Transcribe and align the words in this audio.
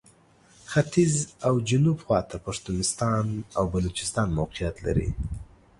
ختیځ 0.71 1.15
او 1.47 1.53
جنوب 1.69 1.97
خواته 2.05 2.37
پښتونستان 2.45 3.25
او 3.57 3.63
بلوچستان 3.73 4.27
موقعیت 4.39 4.75
لري. 4.85 5.09